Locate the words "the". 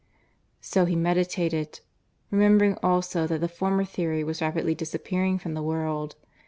3.39-3.47, 5.53-5.61